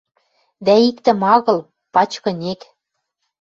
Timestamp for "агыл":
1.33-1.59